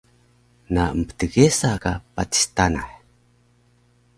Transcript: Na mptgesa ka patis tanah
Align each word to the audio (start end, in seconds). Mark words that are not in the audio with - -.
Na 0.73 0.83
mptgesa 0.97 1.71
ka 1.83 1.91
patis 2.15 2.45
tanah 2.55 2.89